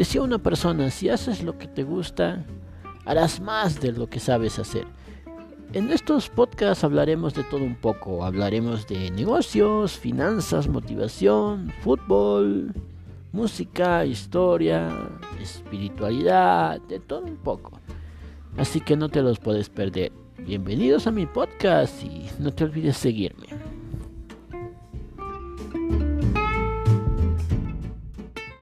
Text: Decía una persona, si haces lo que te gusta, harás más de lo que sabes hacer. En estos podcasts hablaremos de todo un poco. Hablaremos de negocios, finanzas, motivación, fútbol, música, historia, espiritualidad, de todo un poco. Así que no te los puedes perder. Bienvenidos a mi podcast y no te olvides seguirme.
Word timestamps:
Decía 0.00 0.22
una 0.22 0.38
persona, 0.38 0.90
si 0.90 1.10
haces 1.10 1.42
lo 1.42 1.58
que 1.58 1.68
te 1.68 1.82
gusta, 1.82 2.42
harás 3.04 3.38
más 3.38 3.82
de 3.82 3.92
lo 3.92 4.08
que 4.08 4.18
sabes 4.18 4.58
hacer. 4.58 4.86
En 5.74 5.92
estos 5.92 6.30
podcasts 6.30 6.84
hablaremos 6.84 7.34
de 7.34 7.44
todo 7.44 7.62
un 7.62 7.74
poco. 7.74 8.24
Hablaremos 8.24 8.86
de 8.86 9.10
negocios, 9.10 9.98
finanzas, 9.98 10.68
motivación, 10.68 11.70
fútbol, 11.82 12.72
música, 13.32 14.06
historia, 14.06 14.88
espiritualidad, 15.38 16.80
de 16.80 16.98
todo 16.98 17.26
un 17.26 17.36
poco. 17.36 17.78
Así 18.56 18.80
que 18.80 18.96
no 18.96 19.10
te 19.10 19.20
los 19.20 19.38
puedes 19.38 19.68
perder. 19.68 20.12
Bienvenidos 20.38 21.06
a 21.08 21.10
mi 21.10 21.26
podcast 21.26 22.02
y 22.02 22.26
no 22.38 22.54
te 22.54 22.64
olvides 22.64 22.96
seguirme. 22.96 23.48